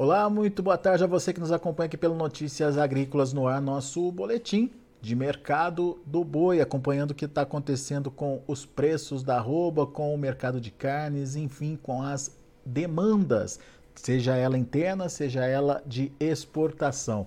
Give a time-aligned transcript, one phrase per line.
[0.00, 3.60] Olá, muito boa tarde a você que nos acompanha aqui pelo Notícias Agrícolas no ar,
[3.60, 9.38] nosso boletim de mercado do boi, acompanhando o que está acontecendo com os preços da
[9.38, 12.30] arroba, com o mercado de carnes, enfim, com as
[12.64, 13.58] demandas,
[13.96, 17.26] seja ela interna, seja ela de exportação.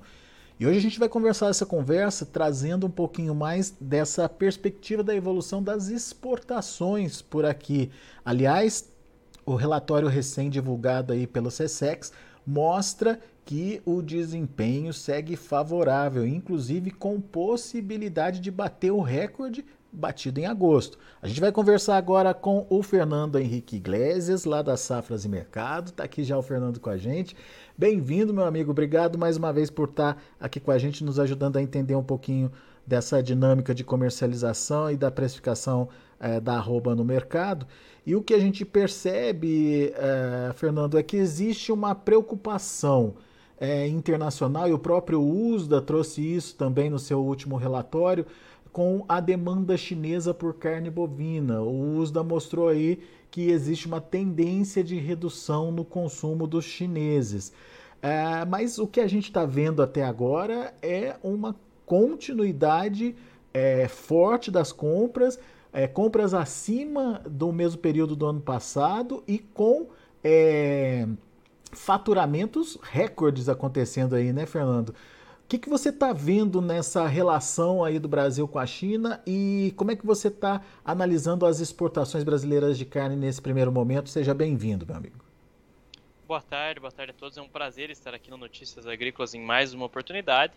[0.57, 5.13] E hoje a gente vai conversar essa conversa trazendo um pouquinho mais dessa perspectiva da
[5.13, 7.91] evolução das exportações por aqui.
[8.23, 8.89] Aliás,
[9.45, 12.13] o relatório recém-divulgado aí pelo SESEX
[12.45, 20.45] mostra que o desempenho segue favorável, inclusive com possibilidade de bater o recorde batido em
[20.45, 20.97] agosto.
[21.21, 25.89] A gente vai conversar agora com o Fernando Henrique Iglesias, lá das Safras e Mercado.
[25.89, 27.35] Está aqui já o Fernando com a gente.
[27.77, 28.71] Bem-vindo, meu amigo.
[28.71, 31.95] Obrigado mais uma vez por estar tá aqui com a gente, nos ajudando a entender
[31.95, 32.51] um pouquinho
[32.85, 35.89] dessa dinâmica de comercialização e da precificação
[36.21, 37.65] é, da arroba no mercado.
[38.05, 43.15] E o que a gente percebe, é, Fernando, é que existe uma preocupação
[43.59, 48.25] é, internacional, e o próprio USDA trouxe isso também no seu último relatório,
[48.71, 51.61] com a demanda chinesa por carne bovina.
[51.61, 57.51] O USDA mostrou aí que existe uma tendência de redução no consumo dos chineses.
[58.01, 63.15] É, mas o que a gente está vendo até agora é uma continuidade
[63.53, 65.37] é, forte das compras,
[65.73, 69.87] é, compras acima do mesmo período do ano passado e com
[70.23, 71.07] é,
[71.71, 74.89] faturamentos recordes acontecendo aí, né, Fernando?
[74.89, 74.95] O
[75.51, 79.91] que, que você está vendo nessa relação aí do Brasil com a China e como
[79.91, 84.09] é que você está analisando as exportações brasileiras de carne nesse primeiro momento?
[84.09, 85.17] Seja bem-vindo, meu amigo.
[86.25, 87.37] Boa tarde, boa tarde a todos.
[87.37, 90.53] É um prazer estar aqui no Notícias Agrícolas em mais uma oportunidade.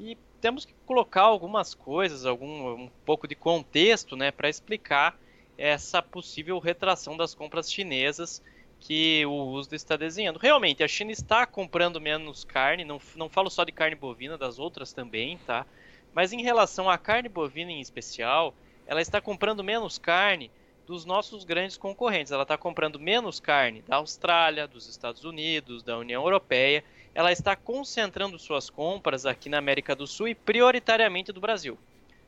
[0.00, 5.14] E temos que colocar algumas coisas, algum um pouco de contexto, né, para explicar
[5.58, 8.42] essa possível retração das compras chinesas
[8.80, 10.38] que o USDA está desenhando.
[10.38, 14.58] Realmente, a China está comprando menos carne, não, não falo só de carne bovina, das
[14.58, 15.66] outras também, tá?
[16.14, 18.54] Mas em relação à carne bovina em especial,
[18.86, 20.50] ela está comprando menos carne
[20.90, 22.32] dos nossos grandes concorrentes.
[22.32, 26.82] Ela está comprando menos carne da Austrália, dos Estados Unidos, da União Europeia.
[27.14, 31.78] Ela está concentrando suas compras aqui na América do Sul e prioritariamente do Brasil.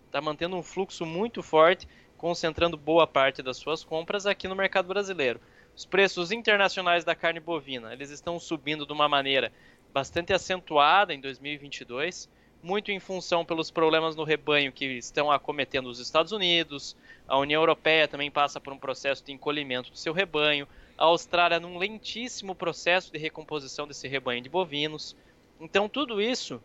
[0.06, 4.86] Está mantendo um fluxo muito forte, concentrando boa parte das suas compras aqui no mercado
[4.86, 5.40] brasileiro.
[5.76, 9.52] Os preços internacionais da carne bovina, eles estão subindo de uma maneira
[9.92, 12.30] bastante acentuada em 2022,
[12.62, 16.96] muito em função pelos problemas no rebanho que estão acometendo os Estados Unidos,
[17.32, 21.58] a União Europeia também passa por um processo de encolhimento do seu rebanho, a Austrália
[21.58, 25.16] num lentíssimo processo de recomposição desse rebanho de bovinos.
[25.58, 26.62] Então tudo isso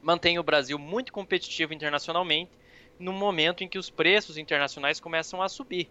[0.00, 2.50] mantém o Brasil muito competitivo internacionalmente
[2.98, 5.90] no momento em que os preços internacionais começam a subir.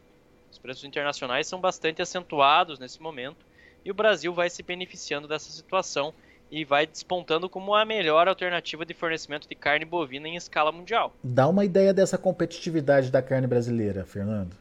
[0.51, 3.45] Os preços internacionais são bastante acentuados nesse momento
[3.85, 6.15] e o Brasil vai se beneficiando dessa situação
[6.51, 11.13] e vai despontando como a melhor alternativa de fornecimento de carne bovina em escala mundial.
[11.23, 14.55] Dá uma ideia dessa competitividade da carne brasileira, Fernando.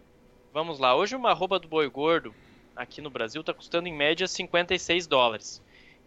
[0.52, 2.34] Vamos lá, hoje uma arroba do boi gordo
[2.78, 5.60] aqui no Brasil está custando em média 56 dólares.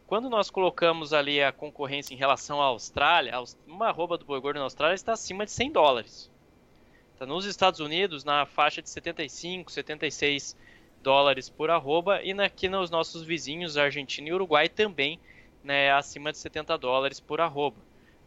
[0.08, 3.34] Quando nós colocamos ali a concorrência em relação à Austrália,
[3.68, 6.32] uma arroba do boi gordo na Austrália está acima de 100 dólares.
[7.20, 10.56] Tá nos Estados Unidos na faixa de 75, 76
[11.04, 15.20] dólares por arroba e aqui nos nossos vizinhos Argentina e Uruguai também
[15.64, 17.78] né, acima de 70 dólares por arroba.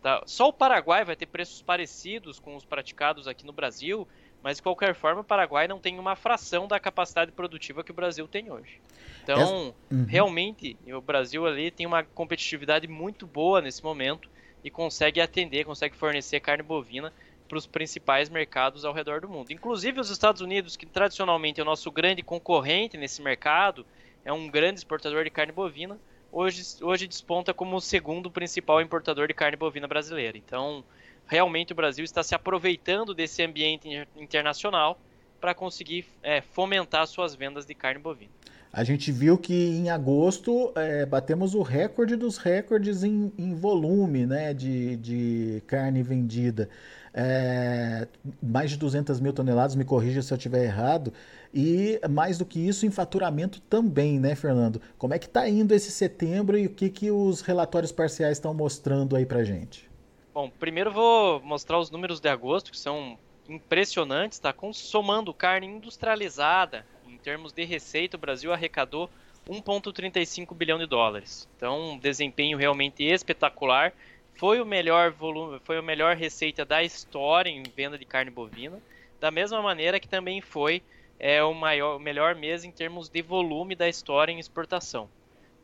[0.03, 0.23] Tá?
[0.27, 4.07] Só o Paraguai vai ter preços parecidos com os praticados aqui no Brasil,
[4.43, 7.95] mas de qualquer forma o Paraguai não tem uma fração da capacidade produtiva que o
[7.95, 8.81] Brasil tem hoje.
[9.23, 10.05] Então, uhum.
[10.05, 14.29] realmente, o Brasil ali tem uma competitividade muito boa nesse momento
[14.63, 17.11] e consegue atender, consegue fornecer carne bovina
[17.49, 19.51] para os principais mercados ao redor do mundo.
[19.53, 23.87] Inclusive os Estados Unidos, que tradicionalmente é o nosso grande concorrente nesse mercado,
[24.25, 25.99] é um grande exportador de carne bovina,
[26.35, 30.37] hoje, hoje desponta como o segundo principal importador de carne bovina brasileira.
[30.37, 30.85] Então,
[31.27, 34.99] realmente o Brasil está se aproveitando desse ambiente internacional
[35.41, 38.33] para conseguir é, fomentar suas vendas de carne bovina.
[38.77, 44.27] A gente viu que em agosto é, batemos o recorde dos recordes em, em volume
[44.27, 46.69] né, de, de carne vendida.
[47.15, 48.09] É,
[48.43, 51.13] mais de 200 mil toneladas, me corrija se eu estiver errado.
[51.55, 54.83] E mais do que isso, em faturamento também, né, Fernando?
[54.99, 58.53] Como é que está indo esse setembro e o que, que os relatórios parciais estão
[58.53, 59.89] mostrando aí para gente?
[60.35, 63.17] Bom, primeiro vou mostrar os números de agosto, que são
[63.49, 64.53] impressionantes, tá?
[64.73, 69.11] Somando carne industrializada, em termos de receita, o Brasil arrecadou
[69.49, 71.49] 1,35 bilhão de dólares.
[71.57, 73.93] Então, um desempenho realmente espetacular.
[74.37, 78.81] Foi o melhor volume, foi a melhor receita da história em venda de carne bovina.
[79.21, 80.83] Da mesma maneira que também foi
[81.19, 85.09] é, o, maior, o melhor mês em termos de volume da história em exportação.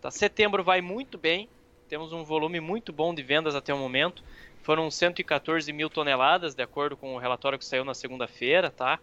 [0.00, 0.10] Tá?
[0.10, 1.48] Setembro vai muito bem,
[1.88, 4.22] temos um volume muito bom de vendas até o momento.
[4.62, 8.70] Foram 114 mil toneladas, de acordo com o relatório que saiu na segunda-feira.
[8.70, 8.98] Tá?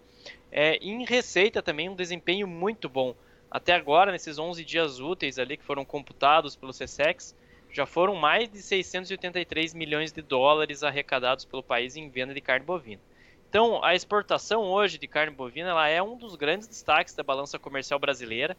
[0.51, 3.15] É, em receita também um desempenho muito bom.
[3.49, 7.35] Até agora, nesses 11 dias úteis ali que foram computados pelo CSEX,
[7.71, 12.65] já foram mais de 683 milhões de dólares arrecadados pelo país em venda de carne
[12.65, 13.01] bovina.
[13.49, 17.57] Então, a exportação hoje de carne bovina ela é um dos grandes destaques da balança
[17.57, 18.57] comercial brasileira.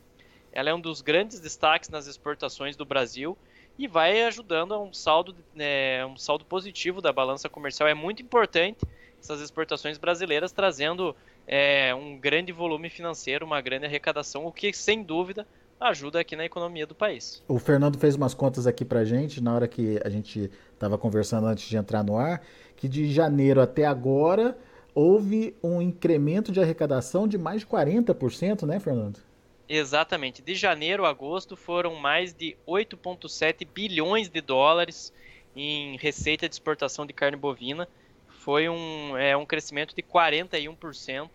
[0.51, 3.37] Ela é um dos grandes destaques nas exportações do Brasil
[3.79, 7.89] e vai ajudando a um saldo, é, um saldo positivo da balança comercial.
[7.89, 8.79] É muito importante
[9.21, 11.15] essas exportações brasileiras trazendo
[11.47, 15.47] é, um grande volume financeiro, uma grande arrecadação, o que sem dúvida
[15.81, 17.43] ajuda aqui na economia do país.
[17.47, 21.47] O Fernando fez umas contas aqui para gente na hora que a gente estava conversando
[21.47, 22.43] antes de entrar no ar,
[22.77, 24.59] que de janeiro até agora
[24.93, 29.21] houve um incremento de arrecadação de mais de 40%, né, Fernando?
[29.69, 30.41] Exatamente.
[30.41, 35.13] De janeiro a agosto foram mais de 8,7 bilhões de dólares
[35.55, 37.87] em receita de exportação de carne bovina.
[38.29, 41.29] Foi um, é, um crescimento de 41%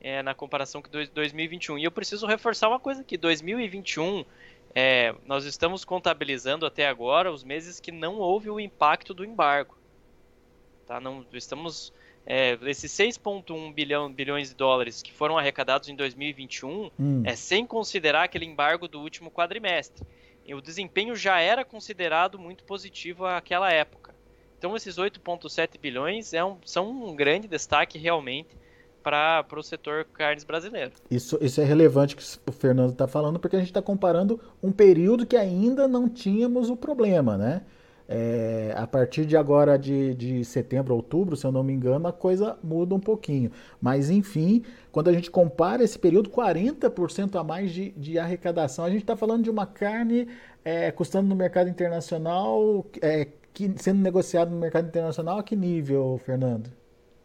[0.00, 1.78] é, na comparação com 2021.
[1.78, 4.24] E eu preciso reforçar uma coisa aqui: 2021,
[4.74, 9.76] é, nós estamos contabilizando até agora os meses que não houve o impacto do embargo.
[10.86, 11.00] Tá?
[11.00, 11.92] Não, estamos
[12.26, 17.22] é, esses 6,1 bilhão, bilhões de dólares que foram arrecadados em 2021 hum.
[17.24, 20.04] é sem considerar aquele embargo do último quadrimestre.
[20.46, 24.14] E o desempenho já era considerado muito positivo àquela época.
[24.58, 28.56] Então, esses 8,7 bilhões é um, são um grande destaque realmente
[29.02, 30.92] para o setor carnes brasileiro.
[31.10, 34.72] Isso, isso é relevante que o Fernando está falando, porque a gente está comparando um
[34.72, 37.62] período que ainda não tínhamos o problema, né?
[38.06, 42.12] É, a partir de agora, de, de setembro, outubro, se eu não me engano, a
[42.12, 43.50] coisa muda um pouquinho.
[43.80, 44.62] Mas, enfim,
[44.92, 49.16] quando a gente compara esse período, 40% a mais de, de arrecadação, a gente está
[49.16, 50.28] falando de uma carne
[50.62, 56.20] é, custando no mercado internacional, é, que, sendo negociado no mercado internacional, a que nível,
[56.26, 56.70] Fernando?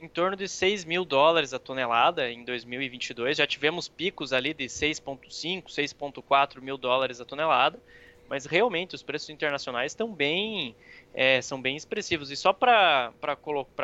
[0.02, 3.36] Em torno de 6 mil dólares a tonelada em 2022.
[3.36, 7.78] Já tivemos picos ali de 6,5, 6,4 mil dólares a tonelada
[8.30, 10.76] mas realmente os preços internacionais estão bem,
[11.14, 12.30] é, são bem expressivos.
[12.30, 13.12] E só para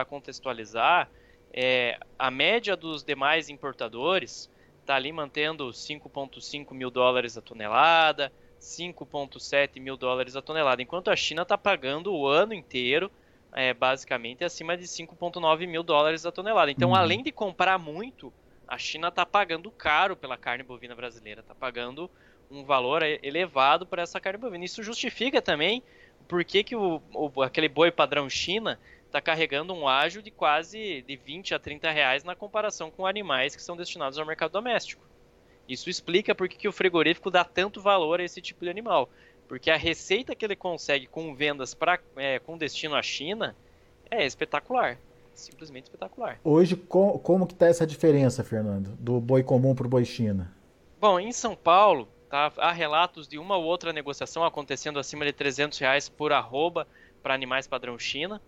[0.08, 1.10] contextualizar,
[1.52, 4.50] é, a média dos demais importadores
[4.82, 8.32] está ali mantendo 5,5 mil dólares a tonelada,
[8.62, 13.12] 5,7 mil dólares a tonelada, enquanto a China está pagando o ano inteiro,
[13.52, 16.70] é, basicamente, acima de 5,9 mil dólares a tonelada.
[16.70, 16.96] Então, uhum.
[16.96, 18.32] além de comprar muito,
[18.68, 22.12] a China está pagando caro pela carne bovina brasileira, está pagando
[22.50, 24.66] um valor elevado para essa carne bovina.
[24.66, 25.84] Isso justifica também
[26.28, 31.02] por que, que o, o, aquele boi padrão China está carregando um ágio de quase
[31.04, 35.04] de 20 a 30 reais na comparação com animais que são destinados ao mercado doméstico.
[35.68, 39.10] Isso explica por que, que o frigorífico dá tanto valor a esse tipo de animal.
[39.48, 43.56] Porque a receita que ele consegue com vendas pra, é, com destino à China
[44.10, 44.98] é espetacular.
[45.34, 46.40] Simplesmente espetacular.
[46.44, 50.52] Hoje, com, como que está essa diferença, Fernando, do boi comum para o boi China?
[51.00, 52.52] Bom, em São Paulo, Tá?
[52.58, 56.88] Há relatos de uma ou outra negociação acontecendo acima de 300 reais por arroba
[57.22, 58.42] para animais padrão China.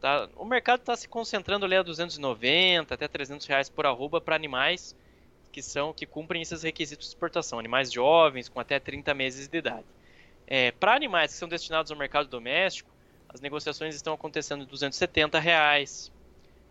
[0.00, 0.28] Tá?
[0.36, 4.96] O mercado está se concentrando ali a 290 até 300 reais por arroba para animais
[5.52, 9.58] que são que cumprem esses requisitos de exportação, animais jovens com até 30 meses de
[9.58, 9.86] idade.
[10.46, 12.88] É, para animais que são destinados ao mercado doméstico,
[13.28, 16.12] as negociações estão acontecendo de 270 reais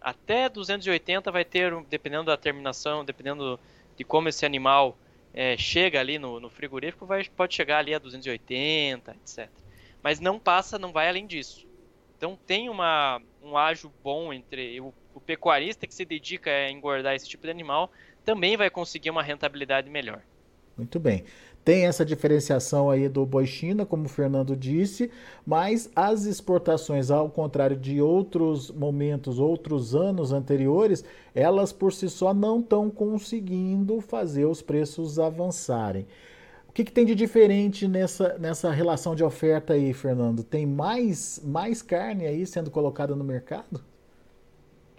[0.02, 3.60] até 280 vai ter, dependendo da terminação, dependendo
[3.98, 4.98] de como esse animal
[5.34, 9.50] é, chega ali no, no, frigorífico, vai, pode chegar ali a 280, etc.
[10.02, 11.68] Mas não passa, não vai além disso.
[12.18, 17.16] Então tem uma, um ágio bom entre o, o pecuarista que se dedica a engordar
[17.16, 17.92] esse tipo de animal,
[18.26, 20.22] também vai conseguir uma rentabilidade melhor.
[20.80, 21.26] Muito bem.
[21.64, 25.12] Tem essa diferenciação aí do boi China, como o Fernando disse,
[25.46, 31.04] mas as exportações, ao contrário de outros momentos, outros anos anteriores,
[31.36, 36.08] elas por si só não estão conseguindo fazer os preços avançarem.
[36.70, 40.44] O que, que, tem de diferente nessa, nessa relação de oferta aí, Fernando?
[40.44, 43.84] Tem mais, mais carne aí sendo colocada no mercado?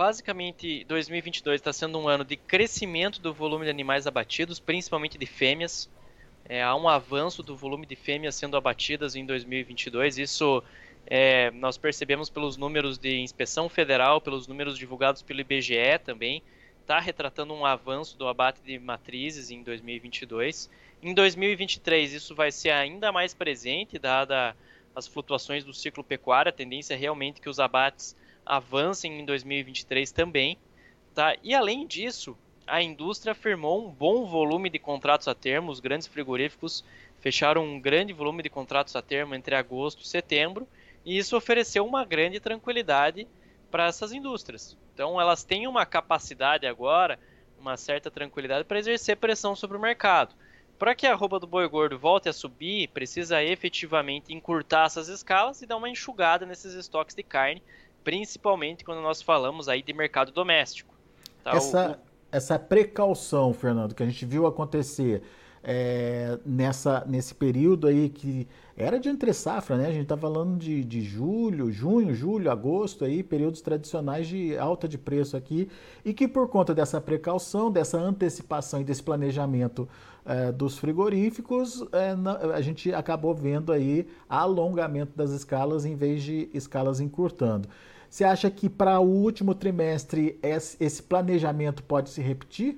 [0.00, 5.26] Basicamente, 2022 está sendo um ano de crescimento do volume de animais abatidos, principalmente de
[5.26, 5.90] fêmeas.
[6.48, 10.16] É, há um avanço do volume de fêmeas sendo abatidas em 2022.
[10.16, 10.64] Isso
[11.06, 16.42] é, nós percebemos pelos números de inspeção federal, pelos números divulgados pelo IBGE também.
[16.80, 20.70] Está retratando um avanço do abate de matrizes em 2022.
[21.02, 24.56] Em 2023, isso vai ser ainda mais presente, dada
[24.96, 26.48] as flutuações do ciclo pecuário.
[26.48, 28.16] A tendência é realmente que os abates
[28.50, 30.58] avancem em 2023 também.
[31.14, 31.36] Tá?
[31.42, 36.08] E além disso, a indústria firmou um bom volume de contratos a termo, os grandes
[36.08, 36.84] frigoríficos
[37.20, 40.66] fecharam um grande volume de contratos a termo entre agosto e setembro,
[41.04, 43.26] e isso ofereceu uma grande tranquilidade
[43.70, 44.76] para essas indústrias.
[44.92, 47.20] Então elas têm uma capacidade agora,
[47.58, 50.34] uma certa tranquilidade para exercer pressão sobre o mercado.
[50.76, 55.60] Para que a arroba do boi gordo volte a subir, precisa efetivamente encurtar essas escalas
[55.60, 57.62] e dar uma enxugada nesses estoques de carne,
[58.02, 60.94] principalmente quando nós falamos aí de mercado doméstico.
[61.42, 61.52] Tá?
[61.52, 61.96] Essa, o...
[62.36, 65.22] essa precaução, Fernando, que a gente viu acontecer
[65.62, 69.88] é, nessa, nesse período aí que era de entre safra, né?
[69.88, 74.88] A gente está falando de, de julho, junho, julho, agosto, aí, períodos tradicionais de alta
[74.88, 75.68] de preço aqui,
[76.02, 79.86] e que por conta dessa precaução, dessa antecipação e desse planejamento
[80.24, 82.14] é, dos frigoríficos, é,
[82.54, 87.68] a gente acabou vendo aí alongamento das escalas em vez de escalas encurtando.
[88.10, 92.76] Você acha que para o último trimestre esse planejamento pode se repetir?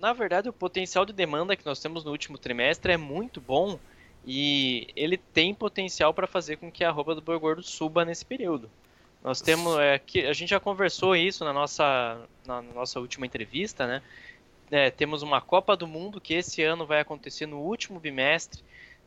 [0.00, 3.78] na verdade, o potencial de demanda que nós temos no último trimestre é muito bom
[4.24, 8.24] e ele tem potencial para fazer com que a roupa do boi gordo suba nesse
[8.24, 8.70] período.
[9.22, 13.86] Nós temos, é, que, a gente já conversou isso na nossa, na nossa última entrevista,
[13.86, 14.02] né?
[14.70, 18.62] É, temos uma Copa do Mundo que esse ano vai acontecer no último bimestre.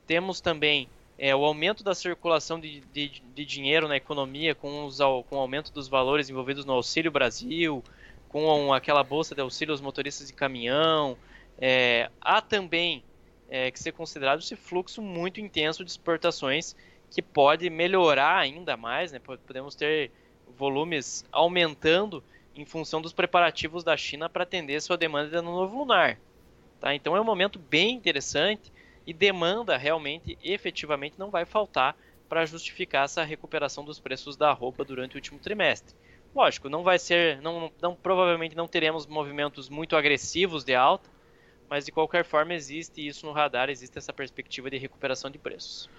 [0.08, 0.90] Temos também
[1.22, 4.98] é, o aumento da circulação de, de, de dinheiro na economia com, os,
[5.30, 7.84] com o aumento dos valores envolvidos no Auxílio Brasil,
[8.28, 11.16] com aquela bolsa de auxílio aos motoristas de caminhão.
[11.60, 13.04] É, há também
[13.52, 16.76] é, que ser considerado esse fluxo muito intenso de exportações
[17.12, 19.20] que pode melhorar ainda mais, né?
[19.20, 20.10] podemos ter
[20.58, 22.24] volumes aumentando
[22.56, 26.18] em função dos preparativos da China para atender sua demanda no novo lunar.
[26.80, 26.96] Tá?
[26.96, 28.72] Então é um momento bem interessante
[29.06, 31.96] e demanda realmente, efetivamente, não vai faltar
[32.30, 35.96] para justificar essa recuperação dos preços da roupa durante o último trimestre.
[36.34, 41.10] Lógico, não vai ser, não, não, provavelmente não teremos movimentos muito agressivos de alta,
[41.70, 45.90] mas de qualquer forma existe isso no radar, existe essa perspectiva de recuperação de preços.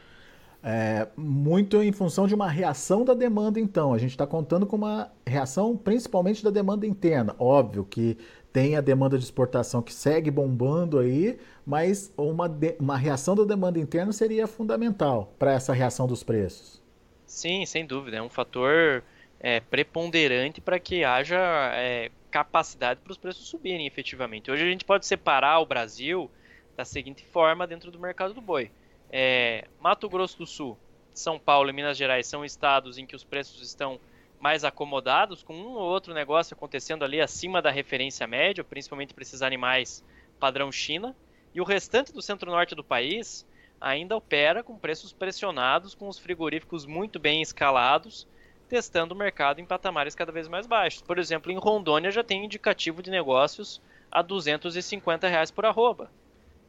[0.64, 3.92] É, muito em função de uma reação da demanda, então.
[3.92, 7.34] A gente está contando com uma reação principalmente da demanda interna.
[7.38, 8.16] Óbvio que
[8.52, 13.44] tem a demanda de exportação que segue bombando aí, mas uma, de, uma reação da
[13.44, 16.82] demanda interna seria fundamental para essa reação dos preços.
[17.24, 18.18] Sim, sem dúvida.
[18.18, 19.02] É um fator
[19.40, 21.38] é, preponderante para que haja
[21.74, 24.50] é, capacidade para os preços subirem efetivamente.
[24.50, 26.30] Hoje a gente pode separar o Brasil
[26.76, 28.70] da seguinte forma dentro do mercado do boi.
[29.10, 30.78] É, Mato Grosso do Sul,
[31.14, 33.98] São Paulo e Minas Gerais são estados em que os preços estão
[34.42, 39.22] mais acomodados, com um ou outro negócio acontecendo ali acima da referência média, principalmente para
[39.22, 40.04] esses animais
[40.40, 41.14] padrão China.
[41.54, 43.46] E o restante do centro-norte do país
[43.80, 48.26] ainda opera com preços pressionados, com os frigoríficos muito bem escalados
[48.68, 51.02] testando o mercado em patamares cada vez mais baixos.
[51.02, 56.10] Por exemplo, em Rondônia já tem indicativo de negócios a 250 reais por arroba.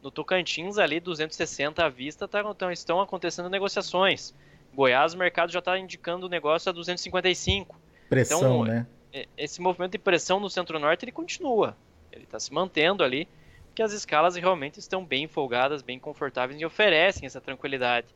[0.02, 4.34] No Tocantins, ali, 260 à vista, tá, então, estão acontecendo negociações.
[4.74, 7.80] Goiás, o mercado já está indicando o negócio a 255.
[8.08, 8.86] Pressão, então, né?
[9.36, 11.76] Esse movimento de pressão no Centro-Norte, ele continua.
[12.10, 13.28] Ele está se mantendo ali,
[13.66, 18.08] porque as escalas realmente estão bem folgadas, bem confortáveis e oferecem essa tranquilidade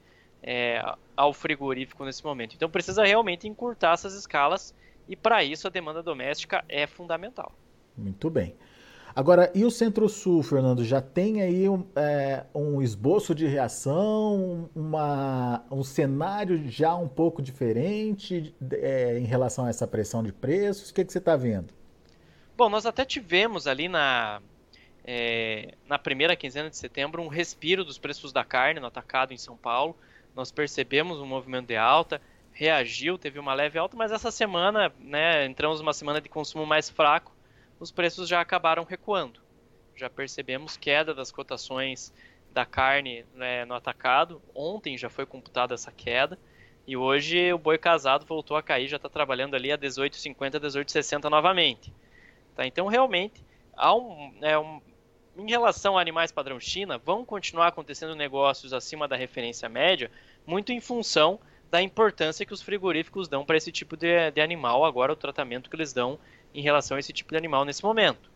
[0.42, 0.82] é,
[1.16, 2.54] ao frigorífico nesse momento.
[2.54, 4.74] Então precisa realmente encurtar essas escalas
[5.08, 7.52] e para isso a demanda doméstica é fundamental.
[7.96, 8.54] Muito bem.
[9.18, 15.64] Agora, e o Centro-Sul, Fernando, já tem aí um, é, um esboço de reação, uma,
[15.72, 20.90] um cenário já um pouco diferente é, em relação a essa pressão de preços?
[20.90, 21.74] O que, que você está vendo?
[22.56, 24.40] Bom, nós até tivemos ali na,
[25.04, 29.36] é, na primeira quinzena de setembro um respiro dos preços da carne no atacado em
[29.36, 29.96] São Paulo
[30.32, 32.22] nós percebemos um movimento de alta,
[32.52, 36.88] reagiu, teve uma leve alta, mas essa semana, né, entramos numa semana de consumo mais
[36.88, 37.32] fraco,
[37.78, 39.40] os preços já acabaram recuando.
[39.94, 42.12] Já percebemos queda das cotações
[42.52, 44.40] da carne né, no atacado.
[44.54, 46.38] Ontem já foi computada essa queda.
[46.86, 51.28] E hoje o boi casado voltou a cair, já está trabalhando ali a 18,50, 18,60
[51.28, 51.92] novamente.
[52.54, 52.66] Tá?
[52.66, 53.44] Então, realmente,
[53.76, 54.80] há um, é, um,
[55.36, 60.10] em relação a animais padrão China, vão continuar acontecendo negócios acima da referência média,
[60.46, 61.38] muito em função
[61.70, 65.68] da importância que os frigoríficos dão para esse tipo de, de, animal, agora o tratamento
[65.68, 66.18] que eles dão
[66.54, 68.30] em relação a esse tipo de animal nesse momento.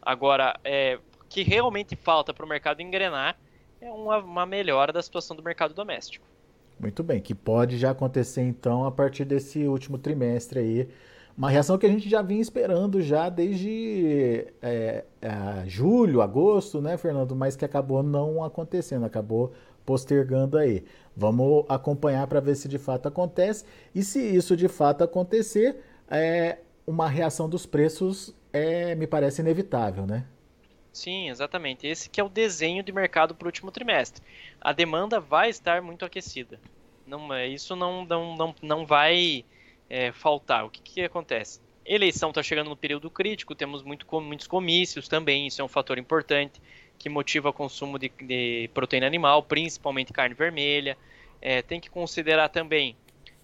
[0.00, 3.36] Agora, é, o que realmente falta para o mercado engrenar
[3.80, 6.26] é uma, uma melhora da situação do mercado doméstico.
[6.78, 10.88] Muito bem, que pode já acontecer então a partir desse último trimestre aí,
[11.36, 16.96] uma reação que a gente já vinha esperando já desde é, é, julho, agosto, né,
[16.96, 17.36] Fernando?
[17.36, 19.52] Mas que acabou não acontecendo, acabou
[19.86, 20.84] postergando aí.
[21.16, 23.64] Vamos acompanhar para ver se de fato acontece.
[23.94, 25.76] E se isso de fato acontecer,
[26.10, 30.24] é, uma reação dos preços é, me parece inevitável, né?
[30.90, 31.86] Sim, exatamente.
[31.86, 34.22] Esse que é o desenho de mercado para o último trimestre.
[34.58, 36.58] A demanda vai estar muito aquecida.
[37.06, 39.44] Não, é, isso não, não, não, não vai
[39.88, 40.64] é, faltar.
[40.64, 41.60] O que, que acontece?
[41.84, 45.98] Eleição está chegando no período crítico, temos muito, muitos comícios também, isso é um fator
[45.98, 46.60] importante
[46.98, 50.96] que motiva o consumo de, de proteína animal, principalmente carne vermelha.
[51.40, 52.96] É, tem que considerar também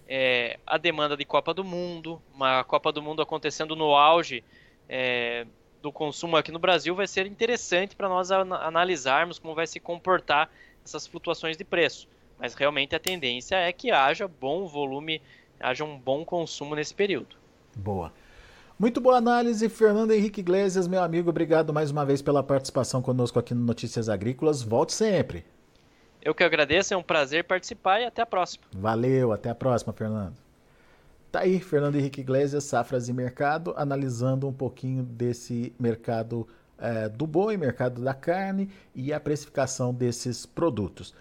[0.09, 4.45] é, a demanda de Copa do Mundo, uma Copa do Mundo acontecendo no auge
[4.89, 5.47] é,
[5.81, 10.51] do consumo aqui no Brasil, vai ser interessante para nós analisarmos como vai se comportar
[10.85, 12.09] essas flutuações de preço.
[12.39, 15.23] Mas realmente a tendência é que haja bom volume,
[15.59, 17.37] haja um bom consumo nesse período.
[17.77, 18.13] Boa.
[18.79, 21.31] Muito boa análise, Fernando Henrique Iglesias, meu amigo.
[21.31, 24.63] Obrigado mais uma vez pela participação conosco aqui no Notícias Agrícolas.
[24.63, 25.45] Volte sempre.
[26.25, 28.65] Eu que agradeço, é um prazer participar e até a próxima.
[28.73, 30.35] Valeu, até a próxima, Fernando.
[31.31, 37.27] Tá aí, Fernando Henrique Iglesias, Safras e Mercado, analisando um pouquinho desse mercado é, do
[37.27, 41.15] boi, mercado da carne e a precificação desses produtos.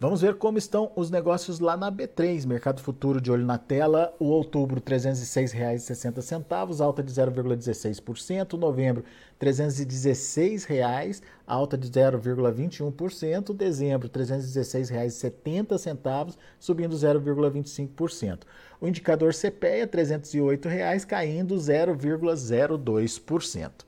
[0.00, 4.14] Vamos ver como estão os negócios lá na B3, Mercado Futuro de olho na tela.
[4.20, 8.52] O outubro, R$ 306,60, alta de 0,16%.
[8.52, 9.02] Novembro,
[9.40, 13.52] R$ 316,00, alta de 0,21%.
[13.52, 18.42] Dezembro, R$ 316,70, subindo 0,25%.
[18.80, 23.87] O indicador CPEA, R$ 308,00, caindo 0,02%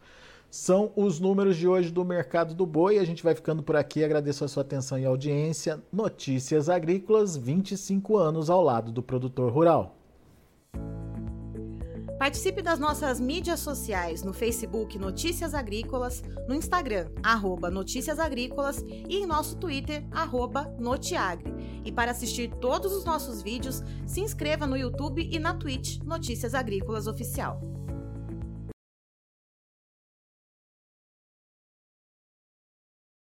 [0.51, 2.99] são os números de hoje do mercado do boi.
[2.99, 4.03] A gente vai ficando por aqui.
[4.03, 5.81] Agradeço a sua atenção e audiência.
[5.93, 9.97] Notícias Agrícolas, 25 anos ao lado do produtor rural.
[12.19, 19.17] Participe das nossas mídias sociais no Facebook Notícias Agrícolas, no Instagram, arroba Notícias Agrícolas e
[19.17, 21.51] em nosso Twitter, arroba Notiagre.
[21.83, 26.55] E para assistir todos os nossos vídeos, se inscreva no YouTube e na Twitch Notícias
[26.55, 27.70] Agrícolas Oficial.